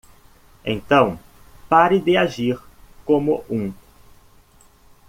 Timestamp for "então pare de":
0.65-2.17